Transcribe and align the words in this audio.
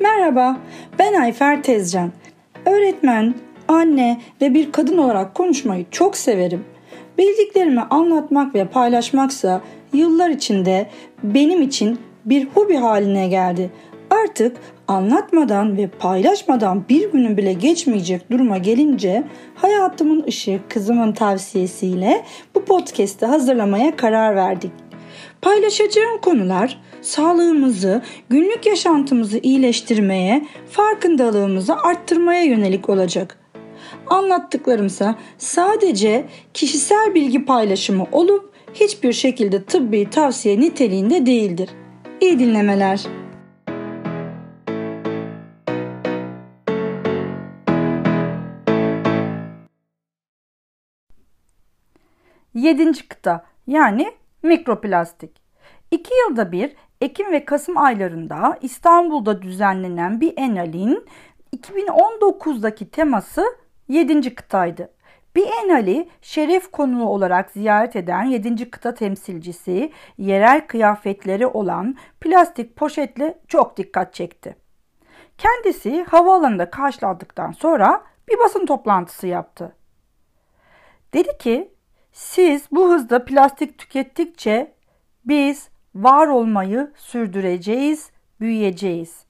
Merhaba, 0.00 0.56
ben 0.98 1.14
Ayfer 1.14 1.62
Tezcan. 1.62 2.12
Öğretmen, 2.66 3.34
anne 3.68 4.20
ve 4.40 4.54
bir 4.54 4.72
kadın 4.72 4.98
olarak 4.98 5.34
konuşmayı 5.34 5.86
çok 5.90 6.16
severim. 6.16 6.64
Bildiklerimi 7.18 7.80
anlatmak 7.80 8.54
ve 8.54 8.64
paylaşmaksa 8.64 9.60
yıllar 9.92 10.30
içinde 10.30 10.86
benim 11.22 11.62
için 11.62 11.98
bir 12.24 12.46
hobi 12.46 12.76
haline 12.76 13.28
geldi. 13.28 13.70
Artık 14.10 14.56
anlatmadan 14.88 15.76
ve 15.76 15.86
paylaşmadan 15.86 16.84
bir 16.88 17.12
günün 17.12 17.36
bile 17.36 17.52
geçmeyecek 17.52 18.30
duruma 18.30 18.58
gelince 18.58 19.24
hayatımın 19.54 20.24
ışığı 20.28 20.60
kızımın 20.68 21.12
tavsiyesiyle 21.12 22.24
bu 22.54 22.64
podcast'i 22.64 23.26
hazırlamaya 23.26 23.96
karar 23.96 24.36
verdik. 24.36 24.87
Paylaşacağım 25.42 26.20
konular 26.20 26.80
sağlığımızı, 27.00 28.02
günlük 28.28 28.66
yaşantımızı 28.66 29.38
iyileştirmeye, 29.38 30.46
farkındalığımızı 30.70 31.76
arttırmaya 31.76 32.42
yönelik 32.42 32.88
olacak. 32.88 33.38
Anlattıklarımsa 34.06 35.18
sadece 35.38 36.26
kişisel 36.54 37.14
bilgi 37.14 37.44
paylaşımı 37.44 38.06
olup 38.12 38.52
hiçbir 38.74 39.12
şekilde 39.12 39.64
tıbbi 39.64 40.10
tavsiye 40.10 40.60
niteliğinde 40.60 41.26
değildir. 41.26 41.70
İyi 42.20 42.38
dinlemeler. 42.38 43.00
Yedinci 52.54 53.08
kıta 53.08 53.44
yani 53.66 54.12
mikroplastik. 54.42 55.40
İki 55.90 56.14
yılda 56.14 56.52
bir 56.52 56.76
Ekim 57.00 57.32
ve 57.32 57.44
Kasım 57.44 57.78
aylarında 57.78 58.58
İstanbul'da 58.62 59.42
düzenlenen 59.42 60.20
bir 60.20 60.34
enalin 60.36 61.06
2019'daki 61.56 62.90
teması 62.90 63.44
7. 63.88 64.34
kıtaydı. 64.34 64.90
Biennale 65.36 66.08
şeref 66.22 66.70
konuğu 66.70 67.08
olarak 67.08 67.50
ziyaret 67.50 67.96
eden 67.96 68.22
7. 68.22 68.70
kıta 68.70 68.94
temsilcisi 68.94 69.92
yerel 70.18 70.66
kıyafetleri 70.66 71.46
olan 71.46 71.96
plastik 72.20 72.76
poşetle 72.76 73.38
çok 73.48 73.76
dikkat 73.76 74.14
çekti. 74.14 74.56
Kendisi 75.38 76.04
havaalanında 76.04 76.70
karşılandıktan 76.70 77.52
sonra 77.52 78.04
bir 78.28 78.38
basın 78.38 78.66
toplantısı 78.66 79.26
yaptı. 79.26 79.76
Dedi 81.14 81.38
ki 81.38 81.72
siz 82.18 82.62
bu 82.72 82.92
hızda 82.92 83.24
plastik 83.24 83.78
tükettikçe 83.78 84.72
biz 85.24 85.68
var 85.94 86.26
olmayı 86.26 86.90
sürdüreceğiz, 86.96 88.10
büyüyeceğiz. 88.40 89.24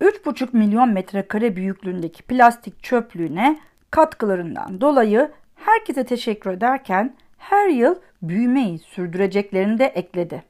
3,5 0.00 0.48
milyon 0.52 0.88
metrekare 0.88 1.56
büyüklüğündeki 1.56 2.22
plastik 2.22 2.82
çöplüğüne 2.82 3.58
katkılarından 3.90 4.80
dolayı 4.80 5.30
herkese 5.54 6.04
teşekkür 6.04 6.50
ederken 6.50 7.16
her 7.38 7.68
yıl 7.68 7.94
büyümeyi 8.22 8.78
sürdüreceklerini 8.78 9.78
de 9.78 9.84
ekledi. 9.86 10.42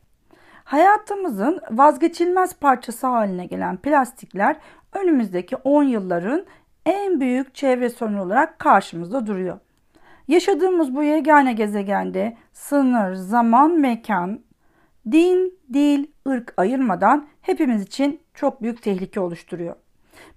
Hayatımızın 0.65 1.61
vazgeçilmez 1.71 2.57
parçası 2.59 3.07
haline 3.07 3.47
gelen 3.47 3.77
plastikler 3.77 4.57
önümüzdeki 4.93 5.57
10 5.57 5.83
yılların 5.83 6.47
en 6.87 7.21
büyük 7.21 7.55
çevre 7.55 7.91
sorunu 7.91 8.23
olarak 8.23 8.59
karşımızda 8.59 9.27
duruyor. 9.27 9.59
Yaşadığımız 10.29 10.95
bu 10.95 11.03
yegane 11.03 11.53
gezegende 11.53 12.37
sınır, 12.53 13.15
zaman, 13.15 13.81
mekan, 13.81 14.41
din, 15.13 15.59
dil, 15.73 16.07
ırk 16.29 16.55
ayırmadan 16.57 17.27
hepimiz 17.41 17.83
için 17.83 18.21
çok 18.35 18.63
büyük 18.63 18.83
tehlike 18.83 19.21
oluşturuyor. 19.21 19.77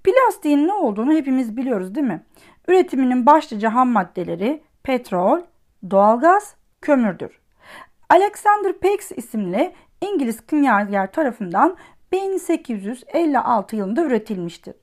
Plastiğin 0.04 0.68
ne 0.68 0.74
olduğunu 0.74 1.14
hepimiz 1.14 1.58
biliyoruz 1.58 1.96
değil 1.96 2.08
mi? 2.08 2.24
Üretiminin 2.68 3.26
başlıca 3.26 3.74
ham 3.74 3.90
maddeleri 3.90 4.64
petrol, 4.84 5.42
doğalgaz, 5.92 6.56
kömürdür. 6.82 7.40
Alexander 8.10 8.80
Peix 8.80 9.12
isimli 9.16 9.74
İngiliz 10.02 10.46
kimyager 10.46 11.12
tarafından 11.12 11.78
1856 12.12 13.76
yılında 13.76 14.04
üretilmiştir. 14.04 14.76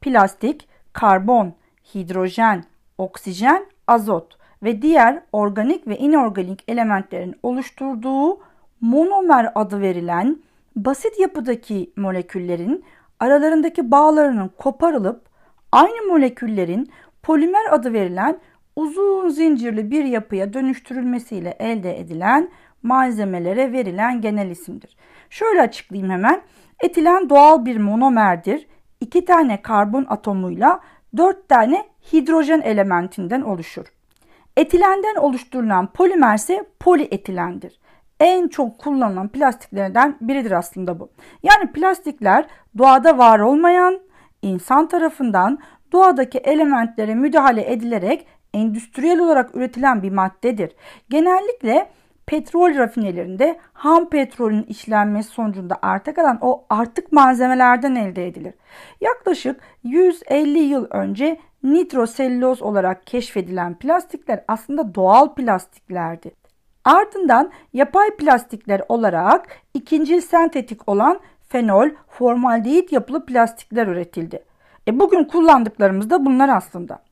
Plastik, 0.00 0.68
karbon, 0.92 1.54
hidrojen, 1.94 2.64
oksijen, 2.98 3.66
azot 3.86 4.39
ve 4.62 4.82
diğer 4.82 5.22
organik 5.32 5.86
ve 5.86 5.98
inorganik 5.98 6.64
elementlerin 6.68 7.34
oluşturduğu 7.42 8.40
monomer 8.80 9.52
adı 9.54 9.80
verilen 9.80 10.38
basit 10.76 11.20
yapıdaki 11.20 11.92
moleküllerin 11.96 12.84
aralarındaki 13.20 13.90
bağlarının 13.90 14.50
koparılıp 14.58 15.22
aynı 15.72 16.06
moleküllerin 16.08 16.90
polimer 17.22 17.72
adı 17.72 17.92
verilen 17.92 18.38
uzun 18.76 19.28
zincirli 19.28 19.90
bir 19.90 20.04
yapıya 20.04 20.52
dönüştürülmesiyle 20.52 21.56
elde 21.58 22.00
edilen 22.00 22.50
malzemelere 22.82 23.72
verilen 23.72 24.20
genel 24.20 24.50
isimdir. 24.50 24.96
Şöyle 25.30 25.60
açıklayayım 25.62 26.12
hemen. 26.12 26.42
Etilen 26.80 27.30
doğal 27.30 27.64
bir 27.64 27.76
monomerdir. 27.76 28.66
İki 29.00 29.24
tane 29.24 29.62
karbon 29.62 30.06
atomuyla 30.08 30.80
dört 31.16 31.48
tane 31.48 31.86
hidrojen 32.12 32.60
elementinden 32.60 33.40
oluşur. 33.40 33.86
Etilenden 34.56 35.14
oluşturulan 35.16 35.92
polimer 35.92 36.34
ise 36.34 36.64
polietilendir. 36.80 37.80
En 38.20 38.48
çok 38.48 38.78
kullanılan 38.78 39.28
plastiklerden 39.28 40.16
biridir 40.20 40.50
aslında 40.50 41.00
bu. 41.00 41.10
Yani 41.42 41.72
plastikler 41.72 42.46
doğada 42.78 43.18
var 43.18 43.38
olmayan, 43.38 44.00
insan 44.42 44.88
tarafından 44.88 45.58
doğadaki 45.92 46.38
elementlere 46.38 47.14
müdahale 47.14 47.72
edilerek 47.72 48.26
endüstriyel 48.54 49.18
olarak 49.18 49.54
üretilen 49.56 50.02
bir 50.02 50.10
maddedir. 50.10 50.72
Genellikle 51.10 51.90
petrol 52.26 52.74
rafinelerinde 52.74 53.58
ham 53.72 54.10
petrolün 54.10 54.62
işlenmesi 54.62 55.30
sonucunda 55.30 55.78
arta 55.82 56.14
kalan 56.14 56.38
o 56.40 56.64
artık 56.70 57.12
malzemelerden 57.12 57.94
elde 57.94 58.26
edilir. 58.26 58.54
Yaklaşık 59.00 59.60
150 59.84 60.58
yıl 60.58 60.86
önce 60.90 61.36
nitroselüloz 61.62 62.62
olarak 62.62 63.06
keşfedilen 63.06 63.74
plastikler 63.74 64.44
aslında 64.48 64.94
doğal 64.94 65.34
plastiklerdi. 65.34 66.30
Ardından 66.84 67.50
yapay 67.72 68.16
plastikler 68.16 68.82
olarak 68.88 69.48
ikinci 69.74 70.22
sentetik 70.22 70.88
olan 70.88 71.20
fenol, 71.48 71.88
formaldehit 72.08 72.92
yapılı 72.92 73.26
plastikler 73.26 73.86
üretildi. 73.86 74.44
E 74.88 75.00
bugün 75.00 75.24
kullandıklarımız 75.24 76.10
da 76.10 76.24
bunlar 76.24 76.48
aslında. 76.48 77.02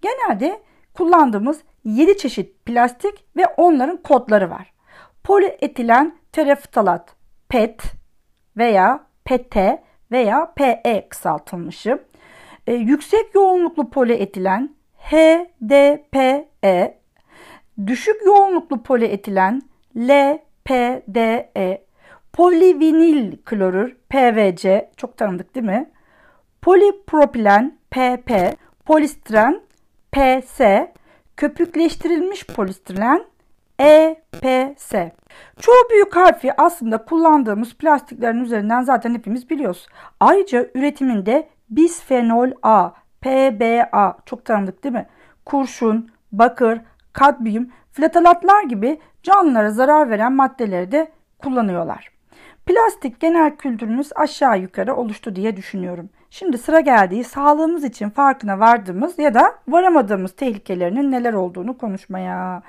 Genelde 0.00 0.62
kullandığımız 0.94 1.62
7 1.84 2.18
çeşit 2.18 2.64
plastik 2.66 3.24
ve 3.36 3.46
onların 3.56 3.96
kodları 3.96 4.50
var. 4.50 4.72
Polietilen 5.24 6.16
tereftalat, 6.32 7.16
PET 7.48 7.82
veya 8.56 9.00
PT 9.24 9.56
veya 10.12 10.52
PE 10.56 11.06
kısaltılmışı. 11.08 11.98
E, 12.66 12.74
yüksek 12.74 13.34
yoğunluklu 13.34 13.90
polietilen 13.90 14.74
HDPE, 14.98 16.98
düşük 17.86 18.26
yoğunluklu 18.26 18.82
polietilen 18.82 19.62
LPDE, 19.96 21.84
polivinil 22.32 23.36
klorür 23.44 23.96
PVC 24.08 24.90
çok 24.96 25.16
tanıdık 25.16 25.54
değil 25.54 25.66
mi? 25.66 25.90
Polipropilen 26.62 27.78
PP, 27.90 28.30
polistiren 28.84 29.60
PS, 30.12 30.60
köpükleştirilmiş 31.36 32.46
polistiren 32.46 33.24
EPS. 33.78 34.92
Çoğu 35.60 35.90
büyük 35.90 36.16
harfi 36.16 36.60
aslında 36.60 37.04
kullandığımız 37.04 37.74
plastiklerin 37.74 38.40
üzerinden 38.40 38.82
zaten 38.82 39.14
hepimiz 39.14 39.50
biliyoruz. 39.50 39.86
Ayrıca 40.20 40.66
üretiminde 40.74 41.48
bisfenol 41.76 42.50
A, 42.62 42.90
PBA 43.20 44.16
çok 44.26 44.44
tanıdık 44.44 44.84
değil 44.84 44.94
mi? 44.94 45.06
Kurşun, 45.44 46.10
bakır, 46.32 46.80
kadmiyum, 47.12 47.68
flatalatlar 47.92 48.62
gibi 48.62 49.00
canlılara 49.22 49.70
zarar 49.70 50.10
veren 50.10 50.32
maddeleri 50.32 50.92
de 50.92 51.12
kullanıyorlar. 51.38 52.12
Plastik 52.66 53.20
genel 53.20 53.56
kültürümüz 53.56 54.10
aşağı 54.16 54.58
yukarı 54.58 54.96
oluştu 54.96 55.36
diye 55.36 55.56
düşünüyorum. 55.56 56.08
Şimdi 56.30 56.58
sıra 56.58 56.80
geldiği 56.80 57.24
sağlığımız 57.24 57.84
için 57.84 58.10
farkına 58.10 58.60
vardığımız 58.60 59.18
ya 59.18 59.34
da 59.34 59.54
varamadığımız 59.68 60.32
tehlikelerinin 60.32 61.12
neler 61.12 61.32
olduğunu 61.32 61.78
konuşmaya. 61.78 62.62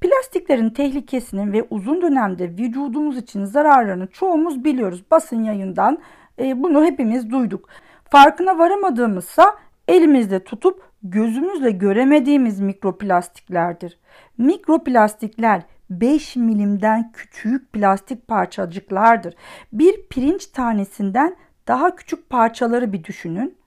Plastiklerin 0.00 0.70
tehlikesinin 0.70 1.52
ve 1.52 1.66
uzun 1.70 2.02
dönemde 2.02 2.48
vücudumuz 2.48 3.16
için 3.18 3.44
zararlarını 3.44 4.06
çoğumuz 4.06 4.64
biliyoruz. 4.64 5.04
Basın 5.10 5.44
yayından 5.44 5.98
e, 6.38 6.62
bunu 6.62 6.84
hepimiz 6.84 7.30
duyduk. 7.30 7.68
Farkına 8.10 8.58
varamadığımızsa 8.58 9.56
elimizde 9.88 10.44
tutup 10.44 10.82
gözümüzle 11.02 11.70
göremediğimiz 11.70 12.60
mikroplastiklerdir. 12.60 13.98
Mikroplastikler 14.38 15.62
5 15.90 16.36
milimden 16.36 17.12
küçük 17.12 17.72
plastik 17.72 18.28
parçacıklardır. 18.28 19.34
Bir 19.72 20.02
pirinç 20.08 20.46
tanesinden 20.46 21.36
daha 21.68 21.96
küçük 21.96 22.30
parçaları 22.30 22.92
bir 22.92 23.04
düşünün. 23.04 23.58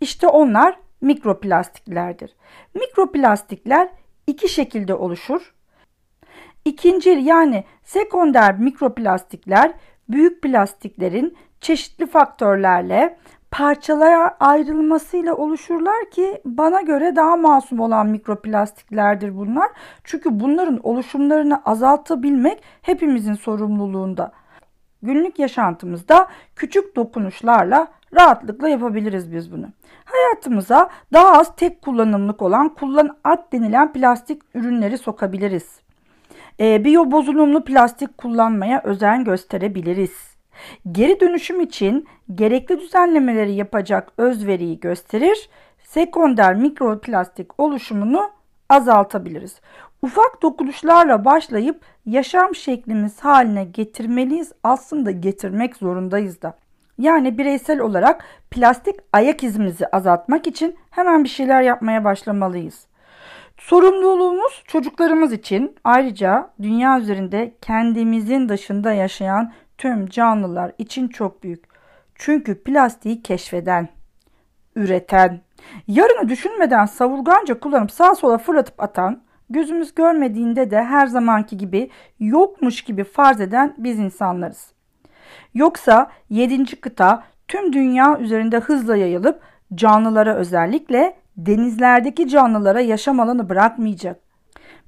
İşte 0.00 0.28
onlar 0.28 0.78
mikroplastiklerdir. 1.00 2.36
Mikroplastikler 2.74 3.88
iki 4.26 4.48
şekilde 4.48 4.94
oluşur. 4.94 5.54
İkincil 6.64 7.26
yani 7.26 7.64
sekonder 7.84 8.58
mikroplastikler 8.58 9.72
büyük 10.08 10.42
plastiklerin 10.42 11.36
çeşitli 11.60 12.06
faktörlerle 12.06 13.18
parçalara 13.50 14.36
ayrılmasıyla 14.40 15.34
oluşurlar 15.34 16.10
ki 16.10 16.40
bana 16.44 16.80
göre 16.80 17.16
daha 17.16 17.36
masum 17.36 17.80
olan 17.80 18.06
mikroplastiklerdir 18.06 19.36
bunlar. 19.36 19.68
Çünkü 20.04 20.40
bunların 20.40 20.80
oluşumlarını 20.82 21.62
azaltabilmek 21.64 22.62
hepimizin 22.82 23.34
sorumluluğunda. 23.34 24.32
Günlük 25.02 25.38
yaşantımızda 25.38 26.28
küçük 26.56 26.96
dokunuşlarla 26.96 27.88
rahatlıkla 28.14 28.68
yapabiliriz 28.68 29.32
biz 29.32 29.52
bunu. 29.52 29.66
Hayatımıza 30.04 30.90
daha 31.12 31.32
az 31.32 31.56
tek 31.56 31.82
kullanımlık 31.82 32.42
olan 32.42 32.68
kullan 32.68 33.16
at 33.24 33.52
denilen 33.52 33.92
plastik 33.92 34.42
ürünleri 34.54 34.98
sokabiliriz. 34.98 35.80
E, 36.60 36.84
biyo 36.84 37.10
bozulumlu 37.10 37.64
plastik 37.64 38.18
kullanmaya 38.18 38.82
özen 38.84 39.24
gösterebiliriz. 39.24 40.35
Geri 40.92 41.20
dönüşüm 41.20 41.60
için 41.60 42.08
gerekli 42.34 42.80
düzenlemeleri 42.80 43.52
yapacak 43.52 44.12
özveriyi 44.18 44.80
gösterir, 44.80 45.48
sekonder 45.82 46.54
mikroplastik 46.54 47.60
oluşumunu 47.60 48.30
azaltabiliriz. 48.68 49.60
Ufak 50.02 50.42
dokunuşlarla 50.42 51.24
başlayıp 51.24 51.80
yaşam 52.06 52.54
şeklimiz 52.54 53.20
haline 53.20 53.64
getirmeliyiz. 53.64 54.52
Aslında 54.62 55.10
getirmek 55.10 55.76
zorundayız 55.76 56.42
da. 56.42 56.58
Yani 56.98 57.38
bireysel 57.38 57.80
olarak 57.80 58.24
plastik 58.50 58.94
ayak 59.12 59.42
izimizi 59.42 59.86
azaltmak 59.86 60.46
için 60.46 60.76
hemen 60.90 61.24
bir 61.24 61.28
şeyler 61.28 61.62
yapmaya 61.62 62.04
başlamalıyız. 62.04 62.86
Sorumluluğumuz 63.58 64.62
çocuklarımız 64.66 65.32
için 65.32 65.76
ayrıca 65.84 66.50
dünya 66.62 66.98
üzerinde 66.98 67.54
kendimizin 67.62 68.48
dışında 68.48 68.92
yaşayan 68.92 69.52
tüm 69.78 70.08
canlılar 70.08 70.72
için 70.78 71.08
çok 71.08 71.42
büyük. 71.42 71.64
Çünkü 72.14 72.62
plastiği 72.62 73.22
keşfeden, 73.22 73.88
üreten, 74.76 75.40
yarını 75.88 76.28
düşünmeden 76.28 76.86
savurganca 76.86 77.60
kullanıp 77.60 77.90
sağa 77.90 78.14
sola 78.14 78.38
fırlatıp 78.38 78.82
atan, 78.82 79.22
gözümüz 79.50 79.94
görmediğinde 79.94 80.70
de 80.70 80.84
her 80.84 81.06
zamanki 81.06 81.56
gibi 81.56 81.90
yokmuş 82.20 82.82
gibi 82.82 83.04
farz 83.04 83.40
eden 83.40 83.74
biz 83.78 83.98
insanlarız. 83.98 84.72
Yoksa 85.54 86.10
7. 86.30 86.80
kıta 86.80 87.24
tüm 87.48 87.72
dünya 87.72 88.18
üzerinde 88.18 88.58
hızla 88.58 88.96
yayılıp 88.96 89.40
canlılara 89.74 90.34
özellikle 90.34 91.16
denizlerdeki 91.36 92.28
canlılara 92.28 92.80
yaşam 92.80 93.20
alanı 93.20 93.48
bırakmayacak. 93.48 94.20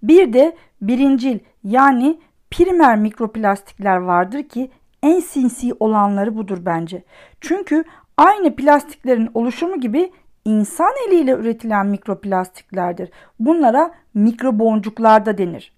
Bir 0.02 0.32
de 0.32 0.56
birincil 0.82 1.38
yani 1.64 2.20
primer 2.50 2.96
mikroplastikler 2.96 3.96
vardır 3.96 4.42
ki 4.42 4.70
en 5.02 5.20
sinsi 5.20 5.74
olanları 5.80 6.36
budur 6.36 6.58
bence. 6.60 7.04
Çünkü 7.40 7.84
aynı 8.16 8.56
plastiklerin 8.56 9.30
oluşumu 9.34 9.80
gibi 9.80 10.12
insan 10.44 10.92
eliyle 11.08 11.32
üretilen 11.32 11.86
mikroplastiklerdir. 11.86 13.10
Bunlara 13.40 13.94
mikroboncuklar 14.14 15.26
da 15.26 15.38
denir. 15.38 15.72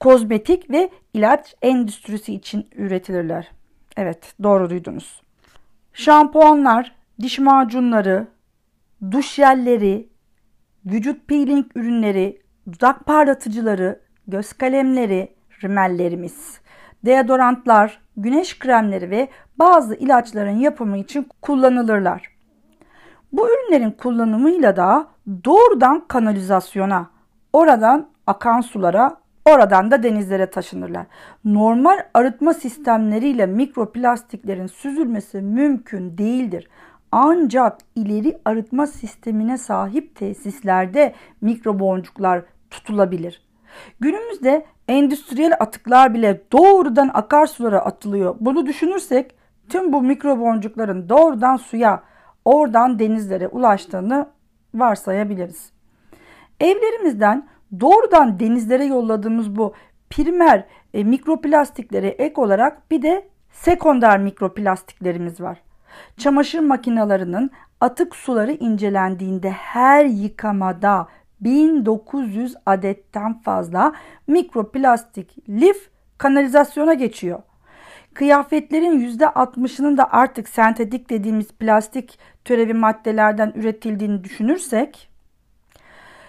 Kozmetik 0.00 0.70
ve 0.70 0.90
ilaç 1.14 1.54
endüstrisi 1.62 2.34
için 2.34 2.66
üretilirler. 2.76 3.50
Evet 3.96 4.34
doğru 4.42 4.70
duydunuz. 4.70 5.22
Şampuanlar, 5.92 6.94
diş 7.22 7.38
macunları, 7.38 8.26
duş 9.10 9.34
jelleri, 9.34 10.08
vücut 10.86 11.28
peeling 11.28 11.66
ürünleri, 11.74 12.42
dudak 12.72 13.06
parlatıcıları, 13.06 14.00
göz 14.26 14.52
kalemleri, 14.52 15.37
rimellerimiz, 15.64 16.60
deodorantlar, 17.04 18.00
güneş 18.16 18.58
kremleri 18.58 19.10
ve 19.10 19.28
bazı 19.58 19.94
ilaçların 19.94 20.56
yapımı 20.56 20.98
için 20.98 21.28
kullanılırlar. 21.42 22.38
Bu 23.32 23.48
ürünlerin 23.48 23.90
kullanımıyla 23.90 24.76
da 24.76 25.06
doğrudan 25.44 26.04
kanalizasyona, 26.08 27.10
oradan 27.52 28.08
akan 28.26 28.60
sulara, 28.60 29.16
oradan 29.44 29.90
da 29.90 30.02
denizlere 30.02 30.50
taşınırlar. 30.50 31.06
Normal 31.44 31.98
arıtma 32.14 32.54
sistemleriyle 32.54 33.46
mikroplastiklerin 33.46 34.66
süzülmesi 34.66 35.40
mümkün 35.40 36.18
değildir. 36.18 36.68
Ancak 37.12 37.78
ileri 37.94 38.38
arıtma 38.44 38.86
sistemine 38.86 39.58
sahip 39.58 40.16
tesislerde 40.16 41.14
mikroboncuklar 41.40 42.42
tutulabilir. 42.70 43.47
Günümüzde 44.00 44.66
endüstriyel 44.88 45.52
atıklar 45.60 46.14
bile 46.14 46.42
doğrudan 46.52 47.10
akarsulara 47.14 47.78
atılıyor. 47.78 48.36
Bunu 48.40 48.66
düşünürsek 48.66 49.34
tüm 49.68 49.92
bu 49.92 50.02
mikroboncukların 50.02 51.08
doğrudan 51.08 51.56
suya, 51.56 52.02
oradan 52.44 52.98
denizlere 52.98 53.48
ulaştığını 53.48 54.26
varsayabiliriz. 54.74 55.72
Evlerimizden 56.60 57.48
doğrudan 57.80 58.40
denizlere 58.40 58.84
yolladığımız 58.84 59.56
bu 59.56 59.74
primer 60.10 60.64
e, 60.94 61.04
mikroplastiklere 61.04 62.08
ek 62.08 62.40
olarak 62.40 62.90
bir 62.90 63.02
de 63.02 63.28
sekonder 63.52 64.18
mikroplastiklerimiz 64.18 65.40
var. 65.40 65.62
Çamaşır 66.16 66.60
makinelerinin 66.60 67.50
atık 67.80 68.16
suları 68.16 68.52
incelendiğinde 68.52 69.50
her 69.50 70.04
yıkamada 70.04 71.08
1900 71.40 72.54
adetten 72.66 73.40
fazla 73.40 73.92
mikroplastik 74.26 75.48
lif 75.48 75.90
kanalizasyona 76.18 76.94
geçiyor. 76.94 77.42
Kıyafetlerin 78.14 79.18
%60'ının 79.18 79.96
da 79.96 80.12
artık 80.12 80.48
sentetik 80.48 81.10
dediğimiz 81.10 81.52
plastik 81.52 82.18
türevi 82.44 82.74
maddelerden 82.74 83.52
üretildiğini 83.56 84.24
düşünürsek 84.24 85.08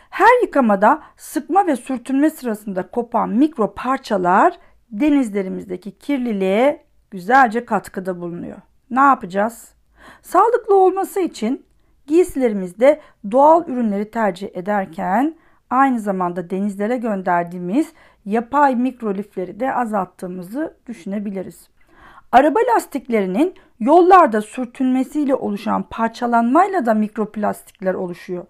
her 0.09 0.41
yıkamada 0.41 1.01
sıkma 1.17 1.67
ve 1.67 1.75
sürtünme 1.75 2.29
sırasında 2.29 2.87
kopan 2.87 3.29
mikro 3.29 3.73
parçalar 3.73 4.57
denizlerimizdeki 4.91 5.91
kirliliğe 5.91 6.83
güzelce 7.11 7.65
katkıda 7.65 8.21
bulunuyor. 8.21 8.57
Ne 8.89 8.99
yapacağız? 8.99 9.73
Sağlıklı 10.21 10.75
olması 10.75 11.19
için 11.19 11.65
giysilerimizde 12.09 13.01
doğal 13.31 13.67
ürünleri 13.67 14.11
tercih 14.11 14.47
ederken 14.53 15.35
aynı 15.69 15.99
zamanda 15.99 16.49
denizlere 16.49 16.97
gönderdiğimiz 16.97 17.93
yapay 18.25 18.75
mikrolifleri 18.75 19.59
de 19.59 19.75
azalttığımızı 19.75 20.77
düşünebiliriz. 20.87 21.69
Araba 22.31 22.59
lastiklerinin 22.73 23.53
yollarda 23.79 24.41
sürtünmesiyle 24.41 25.35
oluşan 25.35 25.83
parçalanmayla 25.89 26.85
da 26.85 26.93
mikroplastikler 26.93 27.93
oluşuyor. 27.93 28.45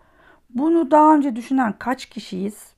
Bunu 0.50 0.92
daha 0.92 1.16
önce 1.16 1.36
düşünen 1.36 1.74
kaç 1.80 2.06
kişiyiz? 2.06 2.74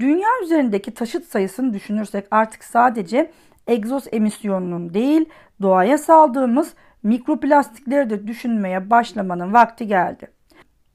Dünya 0.00 0.28
üzerindeki 0.42 0.94
taşıt 0.94 1.24
sayısını 1.24 1.74
düşünürsek 1.74 2.26
artık 2.30 2.64
sadece 2.64 3.30
egzoz 3.66 4.04
emisyonunun 4.12 4.94
değil 4.94 5.28
doğaya 5.62 5.98
saldığımız 5.98 6.74
mikroplastikleri 7.04 8.10
de 8.10 8.26
düşünmeye 8.26 8.90
başlamanın 8.90 9.52
vakti 9.52 9.86
geldi. 9.86 10.26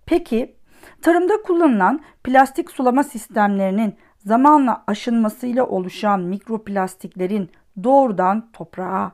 Peki 0.06 0.56
tarımda 1.02 1.42
kullanılan 1.42 2.02
plastik 2.24 2.72
sulama 2.72 3.04
sistemlerinin 3.04 3.96
zamanla 4.18 4.84
aşınmasıyla 4.88 5.66
oluşan 5.66 6.22
mikroplastiklerin 6.22 7.50
doğrudan 7.84 8.52
toprağa, 8.54 9.12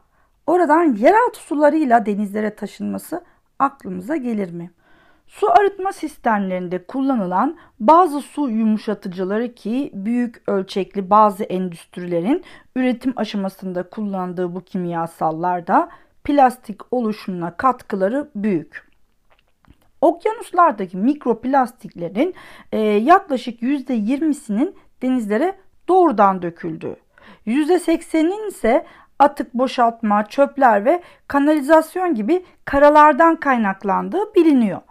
oradan 0.48 0.96
yeraltı 0.96 1.40
sularıyla 1.40 2.06
denizlere 2.06 2.56
taşınması 2.56 3.24
aklımıza 3.60 4.16
gelir 4.16 4.52
mi? 4.52 4.72
Su 5.28 5.52
arıtma 5.52 5.94
sistemlerinde 5.94 6.86
kullanılan 6.86 7.58
bazı 7.80 8.22
su 8.22 8.50
yumuşatıcıları 8.50 9.56
ki 9.56 9.92
büyük 9.94 10.44
ölçekli 10.48 11.10
bazı 11.10 11.44
endüstrilerin 11.44 12.44
üretim 12.76 13.14
aşamasında 13.16 13.90
kullandığı 13.90 14.56
bu 14.56 14.62
kimyasallar 14.62 15.68
da 15.68 15.90
plastik 16.26 16.94
oluşumuna 16.94 17.58
katkıları 17.58 18.30
büyük. 18.36 18.88
Okyanuslardaki 20.02 20.98
mikroplastiklerin 20.98 22.36
e, 22.72 22.80
yaklaşık 22.80 23.62
%20'sinin 23.62 24.76
denizlere 25.02 25.56
doğrudan 25.88 26.42
döküldüğü, 26.42 26.96
%80'in 27.48 28.48
ise 28.48 28.86
atık 29.20 29.54
boşaltma, 29.54 30.26
çöpler 30.26 30.86
ve 30.86 31.02
kanalizasyon 31.28 32.16
gibi 32.16 32.46
karalardan 32.66 33.36
kaynaklandığı 33.36 34.36
biliniyor. 34.36 34.82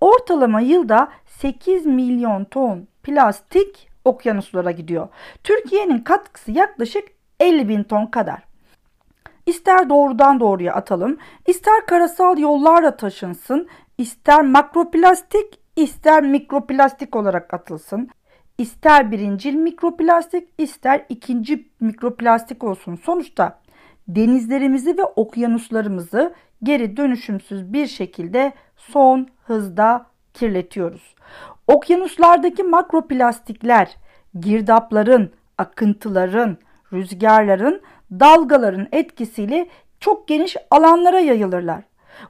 Ortalama 0.00 0.60
yılda 0.60 1.08
8 1.26 1.86
milyon 1.86 2.44
ton 2.44 2.88
plastik 3.02 3.88
okyanuslara 4.04 4.70
gidiyor. 4.70 5.08
Türkiye'nin 5.44 5.98
katkısı 5.98 6.52
yaklaşık 6.52 7.04
50 7.40 7.68
bin 7.68 7.82
ton 7.82 8.06
kadar. 8.06 8.53
İster 9.46 9.88
doğrudan 9.88 10.40
doğruya 10.40 10.74
atalım, 10.74 11.18
ister 11.46 11.86
karasal 11.86 12.38
yollarla 12.38 12.96
taşınsın, 12.96 13.68
ister 13.98 14.42
makroplastik, 14.42 15.60
ister 15.76 16.22
mikroplastik 16.22 17.16
olarak 17.16 17.54
atılsın. 17.54 18.08
İster 18.58 19.10
birincil 19.10 19.54
mikroplastik, 19.54 20.48
ister 20.58 21.04
ikinci 21.08 21.68
mikroplastik 21.80 22.64
olsun. 22.64 22.96
Sonuçta 22.96 23.58
denizlerimizi 24.08 24.98
ve 24.98 25.04
okyanuslarımızı 25.04 26.34
geri 26.62 26.96
dönüşümsüz 26.96 27.72
bir 27.72 27.86
şekilde 27.86 28.52
son 28.76 29.28
hızda 29.46 30.06
kirletiyoruz. 30.34 31.14
Okyanuslardaki 31.66 32.62
makroplastikler 32.62 33.96
girdapların, 34.40 35.32
akıntıların, 35.58 36.58
rüzgarların, 36.92 37.82
dalgaların 38.10 38.88
etkisiyle 38.92 39.66
çok 40.00 40.28
geniş 40.28 40.56
alanlara 40.70 41.20
yayılırlar. 41.20 41.82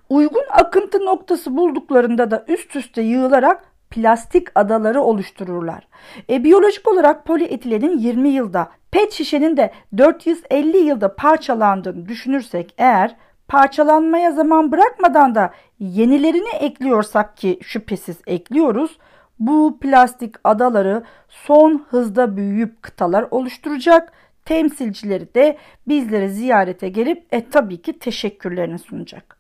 Uygun 0.09 0.45
akıntı 0.51 1.05
noktası 1.05 1.57
bulduklarında 1.57 2.31
da 2.31 2.45
üst 2.49 2.77
üste 2.77 3.03
yığılarak 3.03 3.65
plastik 3.91 4.49
adaları 4.55 5.03
oluştururlar. 5.03 5.89
E, 6.31 6.45
biyolojik 6.45 6.89
olarak 6.89 7.25
polietilenin 7.25 7.99
20 7.99 8.29
yılda, 8.29 8.71
pet 8.91 9.13
şişenin 9.13 9.57
de 9.57 9.71
450 9.99 10.77
yılda 10.77 11.15
parçalandığını 11.15 12.09
düşünürsek 12.09 12.75
eğer 12.79 13.17
parçalanmaya 13.49 14.33
zaman 14.33 14.73
bırakmadan 14.73 15.35
da 15.35 15.51
yenilerini 15.79 16.55
ekliyorsak 16.61 17.37
ki 17.37 17.59
şüphesiz 17.63 18.17
ekliyoruz. 18.27 18.99
Bu 19.39 19.79
plastik 19.81 20.35
adaları 20.45 21.03
son 21.29 21.85
hızda 21.91 22.37
büyüyüp 22.37 22.83
kıtalar 22.83 23.27
oluşturacak. 23.31 24.13
Temsilcileri 24.45 25.35
de 25.35 25.57
bizleri 25.89 26.31
ziyarete 26.31 26.89
gelip 26.89 27.27
e 27.33 27.49
tabii 27.51 27.83
ki 27.83 27.99
teşekkürlerini 27.99 28.79
sunacak. 28.79 29.39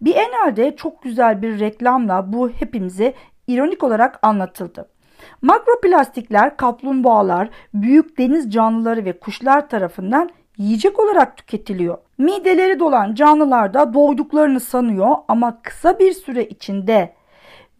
Biennale'de 0.00 0.76
çok 0.76 1.02
güzel 1.02 1.42
bir 1.42 1.60
reklamla 1.60 2.32
bu 2.32 2.50
hepimize 2.50 3.14
ironik 3.46 3.84
olarak 3.84 4.18
anlatıldı. 4.22 4.88
Makroplastikler 5.42 6.56
kaplumbağalar, 6.56 7.48
büyük 7.74 8.18
deniz 8.18 8.52
canlıları 8.52 9.04
ve 9.04 9.18
kuşlar 9.18 9.68
tarafından 9.68 10.30
yiyecek 10.58 11.00
olarak 11.00 11.36
tüketiliyor. 11.36 11.98
Mideleri 12.18 12.80
dolan 12.80 13.14
canlılar 13.14 13.74
da 13.74 13.94
doyduklarını 13.94 14.60
sanıyor 14.60 15.16
ama 15.28 15.62
kısa 15.62 15.98
bir 15.98 16.12
süre 16.12 16.44
içinde 16.44 17.14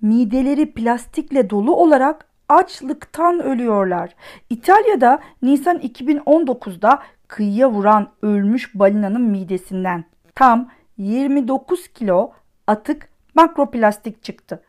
mideleri 0.03 0.73
plastikle 0.73 1.51
dolu 1.51 1.77
olarak 1.77 2.26
açlıktan 2.49 3.43
ölüyorlar. 3.43 4.15
İtalya'da 4.51 5.19
Nisan 5.43 5.79
2019'da 5.79 7.03
kıyıya 7.29 7.71
vuran 7.71 8.09
ölmüş 8.23 8.75
balinanın 8.75 9.23
midesinden 9.23 10.05
tam 10.35 10.69
29 10.99 11.89
kilo 11.89 12.33
atık 12.67 13.09
makroplastik 13.35 14.23
çıktı. 14.23 14.63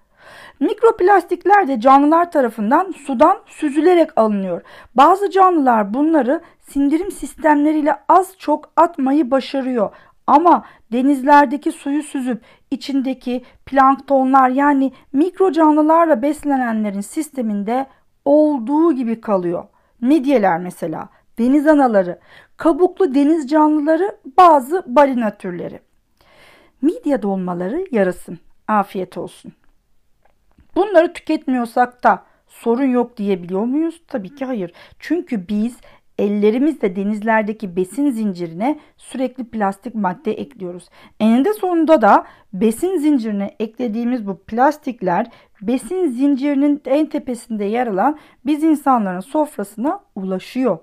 Mikroplastikler 0.60 1.68
de 1.68 1.80
canlılar 1.80 2.32
tarafından 2.32 2.92
sudan 2.92 3.38
süzülerek 3.46 4.10
alınıyor. 4.16 4.62
Bazı 4.96 5.30
canlılar 5.30 5.94
bunları 5.94 6.42
sindirim 6.62 7.12
sistemleriyle 7.12 7.96
az 8.10 8.38
çok 8.38 8.70
atmayı 8.76 9.32
başarıyor. 9.32 9.90
Ama 10.28 10.66
denizlerdeki 10.92 11.72
suyu 11.72 12.04
süzüp 12.04 12.42
içindeki 12.72 13.44
planktonlar 13.66 14.50
yani 14.50 14.92
mikro 15.14 15.52
canlılarla 15.52 16.22
beslenenlerin 16.22 17.02
sisteminde 17.02 17.88
olduğu 18.26 18.94
gibi 18.94 19.22
kalıyor. 19.22 19.64
Midyeler 20.02 20.60
mesela, 20.60 21.10
deniz 21.40 21.68
anaları, 21.68 22.20
kabuklu 22.58 23.16
deniz 23.16 23.50
canlıları, 23.50 24.18
bazı 24.38 24.84
balina 24.88 25.38
türleri. 25.38 25.80
Midye 26.82 27.22
dolmaları 27.22 27.86
yarasın. 27.92 28.40
Afiyet 28.68 29.18
olsun. 29.18 29.54
Bunları 30.76 31.14
tüketmiyorsak 31.14 32.04
da 32.04 32.24
sorun 32.48 32.86
yok 32.86 33.18
diyebiliyor 33.18 33.64
muyuz? 33.64 34.02
Tabii 34.08 34.36
ki 34.36 34.46
hayır. 34.46 34.74
Çünkü 35.00 35.48
biz 35.48 35.78
ellerimizle 36.18 36.96
denizlerdeki 36.96 37.76
besin 37.76 38.10
zincirine 38.10 38.80
sürekli 38.98 39.44
plastik 39.44 39.96
madde 39.96 40.32
ekliyoruz. 40.34 40.90
Eninde 41.20 41.54
sonunda 41.54 42.02
da 42.02 42.26
besin 42.54 42.98
zincirine 42.98 43.56
eklediğimiz 43.60 44.28
bu 44.28 44.38
plastikler 44.38 45.28
besin 45.62 46.08
zincirinin 46.08 46.82
en 46.86 47.06
tepesinde 47.06 47.66
yer 47.66 47.88
alan 47.88 48.18
biz 48.46 48.64
insanların 48.64 49.20
sofrasına 49.20 50.00
ulaşıyor. 50.16 50.78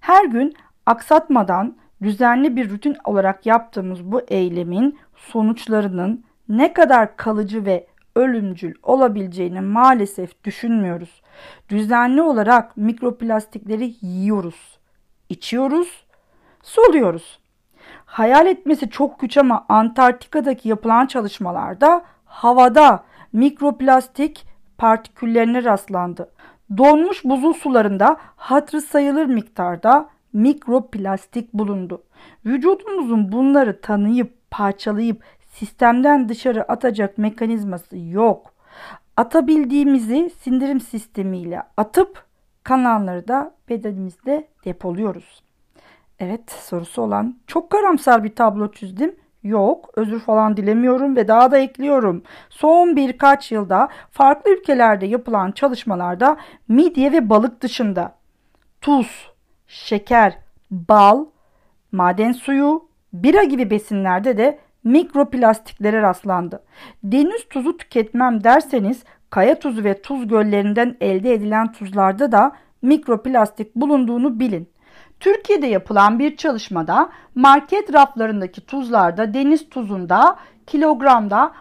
Her 0.00 0.24
gün 0.24 0.54
aksatmadan 0.86 1.76
düzenli 2.02 2.56
bir 2.56 2.70
rutin 2.70 2.96
olarak 3.04 3.46
yaptığımız 3.46 4.04
bu 4.04 4.20
eylemin 4.28 4.98
sonuçlarının 5.16 6.24
ne 6.48 6.72
kadar 6.72 7.16
kalıcı 7.16 7.64
ve 7.64 7.86
ölümcül 8.16 8.74
olabileceğini 8.82 9.60
maalesef 9.60 10.44
düşünmüyoruz. 10.44 11.22
Düzenli 11.68 12.22
olarak 12.22 12.76
mikroplastikleri 12.76 13.94
yiyoruz, 14.00 14.75
içiyoruz, 15.28 16.04
soluyoruz. 16.62 17.38
Hayal 18.06 18.46
etmesi 18.46 18.90
çok 18.90 19.20
güç 19.20 19.36
ama 19.36 19.66
Antarktika'daki 19.68 20.68
yapılan 20.68 21.06
çalışmalarda 21.06 22.04
havada 22.24 23.04
mikroplastik 23.32 24.46
partiküllerine 24.78 25.64
rastlandı. 25.64 26.30
Donmuş 26.76 27.24
buzul 27.24 27.52
sularında 27.52 28.16
hatırı 28.36 28.82
sayılır 28.82 29.26
miktarda 29.26 30.08
mikroplastik 30.32 31.54
bulundu. 31.54 32.02
Vücudumuzun 32.46 33.32
bunları 33.32 33.80
tanıyıp 33.80 34.50
parçalayıp 34.50 35.24
sistemden 35.52 36.28
dışarı 36.28 36.72
atacak 36.72 37.18
mekanizması 37.18 37.96
yok. 37.98 38.52
Atabildiğimizi 39.16 40.30
sindirim 40.40 40.80
sistemiyle 40.80 41.62
atıp 41.76 42.25
kanalları 42.66 43.28
da 43.28 43.54
bedenimizde 43.68 44.48
depoluyoruz. 44.64 45.42
Evet 46.18 46.50
sorusu 46.50 47.02
olan 47.02 47.38
çok 47.46 47.70
karamsar 47.70 48.24
bir 48.24 48.34
tablo 48.34 48.72
çizdim. 48.72 49.16
Yok 49.42 49.90
özür 49.96 50.20
falan 50.20 50.56
dilemiyorum 50.56 51.16
ve 51.16 51.28
daha 51.28 51.50
da 51.50 51.58
ekliyorum. 51.58 52.22
Son 52.50 52.96
birkaç 52.96 53.52
yılda 53.52 53.88
farklı 54.10 54.50
ülkelerde 54.50 55.06
yapılan 55.06 55.52
çalışmalarda 55.52 56.36
midye 56.68 57.12
ve 57.12 57.30
balık 57.30 57.60
dışında 57.60 58.14
tuz, 58.80 59.30
şeker, 59.66 60.38
bal, 60.70 61.26
maden 61.92 62.32
suyu, 62.32 62.88
bira 63.12 63.44
gibi 63.44 63.70
besinlerde 63.70 64.36
de 64.36 64.58
mikroplastiklere 64.84 66.02
rastlandı. 66.02 66.62
Deniz 67.02 67.48
tuzu 67.48 67.76
tüketmem 67.76 68.44
derseniz 68.44 69.04
kaya 69.30 69.58
tuzu 69.58 69.84
ve 69.84 70.02
tuz 70.02 70.28
göllerinden 70.28 70.96
elde 71.00 71.32
edilen 71.32 71.72
tuzlarda 71.72 72.32
da 72.32 72.52
mikroplastik 72.82 73.74
bulunduğunu 73.76 74.40
bilin. 74.40 74.68
Türkiye'de 75.20 75.66
yapılan 75.66 76.18
bir 76.18 76.36
çalışmada 76.36 77.08
market 77.34 77.94
raflarındaki 77.94 78.66
tuzlarda 78.66 79.34
deniz 79.34 79.68
tuzunda 79.68 80.36
kilogramda 80.66 81.52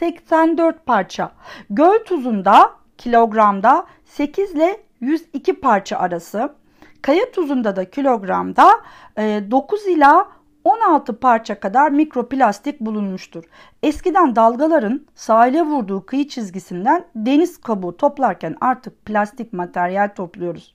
16-84 0.00 0.74
parça, 0.86 1.32
göl 1.70 2.04
tuzunda 2.04 2.70
kilogramda 2.98 3.86
8 4.04 4.54
ile 4.54 4.76
102 5.00 5.60
parça 5.60 5.96
arası, 5.96 6.54
kaya 7.02 7.32
tuzunda 7.32 7.76
da 7.76 7.90
kilogramda 7.90 8.70
9 9.16 9.86
ila 9.86 10.28
16 10.64 11.20
parça 11.20 11.60
kadar 11.60 11.90
mikroplastik 11.90 12.80
bulunmuştur. 12.80 13.44
Eskiden 13.82 14.36
dalgaların 14.36 15.06
sahile 15.14 15.62
vurduğu 15.62 16.06
kıyı 16.06 16.28
çizgisinden 16.28 17.04
deniz 17.14 17.60
kabuğu 17.60 17.96
toplarken 17.96 18.56
artık 18.60 19.04
plastik 19.04 19.52
materyal 19.52 20.08
topluyoruz. 20.16 20.74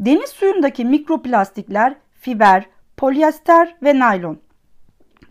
Deniz 0.00 0.30
suyundaki 0.30 0.84
mikroplastikler 0.84 1.94
fiber, 2.12 2.66
polyester 2.96 3.76
ve 3.82 3.98
naylon. 3.98 4.38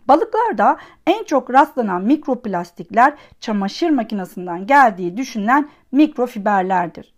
Balıklarda 0.08 0.76
en 1.06 1.24
çok 1.24 1.52
rastlanan 1.52 2.02
mikroplastikler 2.02 3.14
çamaşır 3.40 3.90
makinesinden 3.90 4.66
geldiği 4.66 5.16
düşünülen 5.16 5.68
mikrofiberlerdir. 5.92 7.14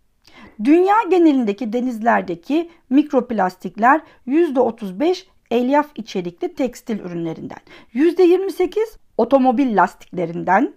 Dünya 0.64 0.96
genelindeki 1.10 1.72
denizlerdeki 1.72 2.70
mikroplastikler 2.90 4.00
%35 4.26 5.26
elyaf 5.52 5.86
içerikli 5.94 6.54
tekstil 6.54 6.98
ürünlerinden, 6.98 7.58
%28 7.94 8.78
otomobil 9.16 9.76
lastiklerinden, 9.76 10.74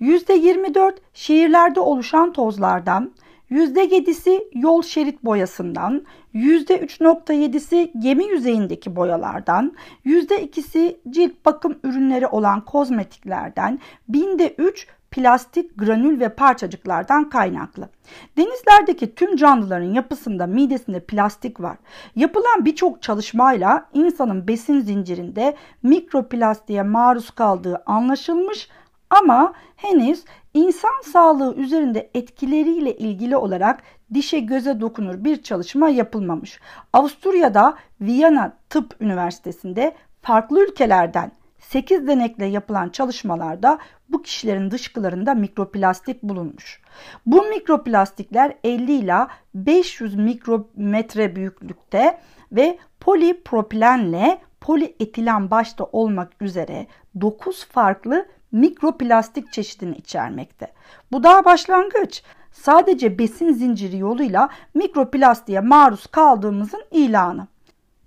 %24 0.00 0.92
şehirlerde 1.14 1.80
oluşan 1.80 2.32
tozlardan, 2.32 3.12
%7'si 3.50 4.48
yol 4.54 4.82
şerit 4.82 5.24
boyasından, 5.24 6.06
%3.7'si 6.34 7.90
gemi 7.98 8.24
yüzeyindeki 8.24 8.96
boyalardan, 8.96 9.76
%2'si 10.06 10.96
cilt 11.10 11.44
bakım 11.44 11.78
ürünleri 11.84 12.26
olan 12.26 12.64
kozmetiklerden, 12.64 13.78
binde 14.08 14.54
3 14.58 14.86
plastik, 15.10 15.78
granül 15.78 16.20
ve 16.20 16.28
parçacıklardan 16.28 17.30
kaynaklı. 17.30 17.88
Denizlerdeki 18.36 19.14
tüm 19.14 19.36
canlıların 19.36 19.94
yapısında 19.94 20.46
midesinde 20.46 21.00
plastik 21.00 21.60
var. 21.60 21.76
Yapılan 22.16 22.64
birçok 22.64 23.02
çalışmayla 23.02 23.86
insanın 23.94 24.48
besin 24.48 24.80
zincirinde 24.80 25.56
mikroplastiğe 25.82 26.82
maruz 26.82 27.30
kaldığı 27.30 27.82
anlaşılmış 27.86 28.68
ama 29.10 29.52
henüz 29.76 30.24
insan 30.54 31.02
sağlığı 31.12 31.54
üzerinde 31.54 32.10
etkileriyle 32.14 32.96
ilgili 32.96 33.36
olarak 33.36 33.82
dişe 34.14 34.40
göze 34.40 34.80
dokunur 34.80 35.24
bir 35.24 35.42
çalışma 35.42 35.88
yapılmamış. 35.88 36.60
Avusturya'da 36.92 37.74
Viyana 38.00 38.56
Tıp 38.68 38.96
Üniversitesi'nde 39.00 39.94
farklı 40.22 40.64
ülkelerden 40.64 41.32
8 41.58 42.06
denekle 42.06 42.46
yapılan 42.46 42.88
çalışmalarda 42.88 43.78
bu 44.12 44.22
kişilerin 44.22 44.70
dışkılarında 44.70 45.34
mikroplastik 45.34 46.22
bulunmuş. 46.22 46.80
Bu 47.26 47.42
mikroplastikler 47.42 48.54
50 48.64 48.92
ila 48.92 49.28
500 49.54 50.14
mikrometre 50.14 51.36
büyüklükte 51.36 52.20
ve 52.52 52.78
polipropilenle 53.00 54.40
polietilen 54.60 55.50
başta 55.50 55.84
olmak 55.84 56.42
üzere 56.42 56.86
9 57.20 57.64
farklı 57.64 58.26
mikroplastik 58.52 59.52
çeşidini 59.52 59.96
içermekte. 59.96 60.66
Bu 61.12 61.22
daha 61.22 61.44
başlangıç. 61.44 62.22
Sadece 62.52 63.18
besin 63.18 63.52
zinciri 63.52 63.98
yoluyla 63.98 64.48
mikroplastiğe 64.74 65.60
maruz 65.60 66.06
kaldığımızın 66.06 66.82
ilanı. 66.90 67.46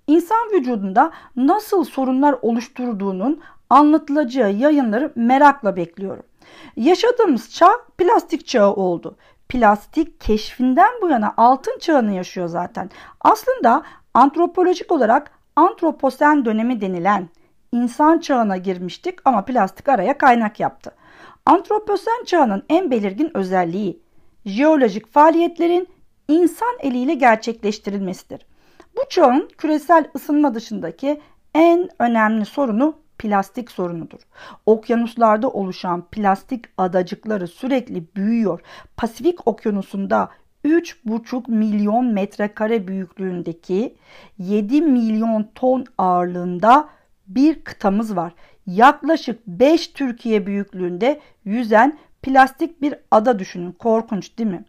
İnsan 0.06 0.52
vücudunda 0.52 1.12
nasıl 1.36 1.84
sorunlar 1.84 2.36
oluşturduğunun 2.42 3.40
anlatılacağı 3.70 4.52
yayınları 4.52 5.12
merakla 5.14 5.76
bekliyorum. 5.76 6.24
Yaşadığımız 6.76 7.50
çağ 7.54 7.70
plastik 7.98 8.46
çağı 8.46 8.74
oldu. 8.74 9.16
Plastik 9.48 10.20
keşfinden 10.20 10.90
bu 11.02 11.08
yana 11.08 11.34
altın 11.36 11.78
çağını 11.78 12.12
yaşıyor 12.12 12.46
zaten. 12.46 12.90
Aslında 13.20 13.82
antropolojik 14.14 14.92
olarak 14.92 15.30
antroposen 15.56 16.44
dönemi 16.44 16.80
denilen 16.80 17.28
insan 17.72 18.18
çağına 18.18 18.56
girmiştik 18.56 19.18
ama 19.24 19.44
plastik 19.44 19.88
araya 19.88 20.18
kaynak 20.18 20.60
yaptı. 20.60 20.90
Antroposen 21.46 22.24
çağının 22.26 22.62
en 22.68 22.90
belirgin 22.90 23.36
özelliği 23.36 24.02
jeolojik 24.46 25.12
faaliyetlerin 25.12 25.88
insan 26.28 26.76
eliyle 26.80 27.14
gerçekleştirilmesidir. 27.14 28.46
Bu 28.96 29.08
çağın 29.08 29.48
küresel 29.58 30.10
ısınma 30.16 30.54
dışındaki 30.54 31.20
en 31.54 31.88
önemli 31.98 32.44
sorunu 32.44 33.03
plastik 33.24 33.70
sorunudur. 33.70 34.18
Okyanuslarda 34.66 35.48
oluşan 35.48 36.04
plastik 36.12 36.64
adacıkları 36.78 37.48
sürekli 37.48 38.04
büyüyor. 38.16 38.60
Pasifik 38.96 39.46
okyanusunda 39.46 40.28
3,5 40.64 41.50
milyon 41.50 42.06
metrekare 42.06 42.88
büyüklüğündeki 42.88 43.96
7 44.38 44.82
milyon 44.82 45.48
ton 45.54 45.84
ağırlığında 45.98 46.88
bir 47.26 47.64
kıtamız 47.64 48.16
var. 48.16 48.32
Yaklaşık 48.66 49.46
5 49.46 49.88
Türkiye 49.88 50.46
büyüklüğünde 50.46 51.20
yüzen 51.44 51.98
plastik 52.22 52.82
bir 52.82 52.94
ada 53.10 53.38
düşünün. 53.38 53.72
Korkunç 53.72 54.38
değil 54.38 54.50
mi? 54.50 54.64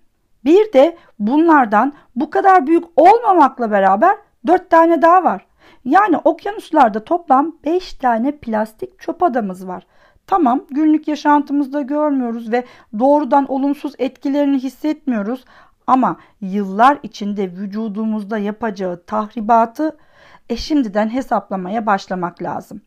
Bir 0.46 0.74
de 0.74 0.98
bunlardan 1.20 1.94
bu 2.16 2.30
kadar 2.30 2.68
büyük 2.68 2.86
olmamakla 2.96 3.72
beraber 3.72 4.18
4 4.48 4.70
tane 4.70 5.02
daha 5.02 5.24
var. 5.24 5.46
Yani 5.86 6.18
okyanuslarda 6.18 7.04
toplam 7.04 7.56
5 7.66 7.94
tane 7.94 8.32
plastik 8.32 9.00
çöp 9.00 9.24
adamız 9.24 9.68
var. 9.68 9.88
Tamam 10.28 10.62
günlük 10.72 11.08
yaşantımızda 11.08 11.82
görmüyoruz 11.82 12.52
ve 12.52 12.64
doğrudan 13.00 13.52
olumsuz 13.52 13.94
etkilerini 14.00 14.60
hissetmiyoruz 14.60 15.46
ama 15.88 16.18
yıllar 16.42 17.00
içinde 17.04 17.52
vücudumuzda 17.52 18.38
yapacağı 18.38 19.04
tahribatı 19.04 19.98
e 20.50 20.58
şimdiden 20.58 21.10
hesaplamaya 21.10 21.86
başlamak 21.86 22.44
lazım. 22.44 22.82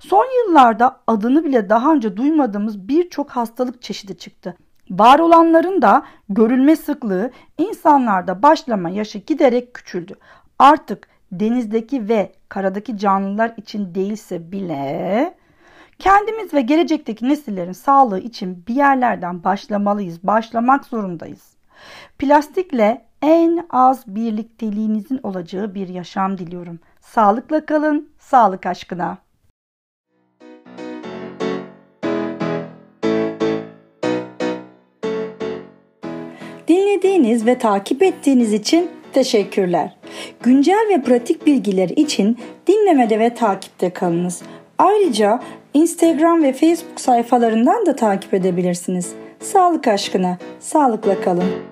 Son 0.00 0.26
yıllarda 0.38 1.00
adını 1.06 1.44
bile 1.44 1.68
daha 1.68 1.92
önce 1.92 2.16
duymadığımız 2.16 2.88
birçok 2.88 3.30
hastalık 3.30 3.82
çeşidi 3.82 4.18
çıktı. 4.18 4.56
Var 4.90 5.18
olanların 5.18 5.82
da 5.82 6.02
görülme 6.28 6.76
sıklığı 6.76 7.30
insanlarda 7.58 8.42
başlama 8.42 8.90
yaşı 8.90 9.18
giderek 9.18 9.74
küçüldü. 9.74 10.14
Artık 10.58 11.08
denizdeki 11.32 12.08
ve 12.08 12.32
karadaki 12.48 12.98
canlılar 12.98 13.52
için 13.56 13.94
değilse 13.94 14.52
bile 14.52 15.34
kendimiz 15.98 16.54
ve 16.54 16.60
gelecekteki 16.60 17.28
nesillerin 17.28 17.72
sağlığı 17.72 18.20
için 18.20 18.64
bir 18.68 18.74
yerlerden 18.74 19.44
başlamalıyız, 19.44 20.22
başlamak 20.22 20.84
zorundayız. 20.84 21.56
Plastikle 22.18 23.04
en 23.22 23.66
az 23.70 24.06
birlikteliğinizin 24.06 25.20
olacağı 25.22 25.74
bir 25.74 25.88
yaşam 25.88 26.38
diliyorum. 26.38 26.78
Sağlıkla 27.00 27.66
kalın, 27.66 28.08
sağlık 28.18 28.66
aşkına. 28.66 29.18
Dinlediğiniz 36.68 37.46
ve 37.46 37.58
takip 37.58 38.02
ettiğiniz 38.02 38.52
için 38.52 38.90
teşekkürler. 39.14 39.96
Güncel 40.42 40.86
ve 40.90 41.02
pratik 41.02 41.46
bilgiler 41.46 41.88
için 41.88 42.38
dinlemede 42.66 43.18
ve 43.18 43.34
takipte 43.34 43.90
kalınız. 43.90 44.42
Ayrıca 44.78 45.40
Instagram 45.74 46.42
ve 46.42 46.52
Facebook 46.52 47.00
sayfalarından 47.00 47.86
da 47.86 47.96
takip 47.96 48.34
edebilirsiniz. 48.34 49.12
Sağlık 49.40 49.88
aşkına, 49.88 50.38
sağlıkla 50.60 51.20
kalın. 51.20 51.69